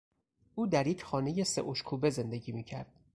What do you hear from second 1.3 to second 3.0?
سه اشکوبه زندگی میکرد.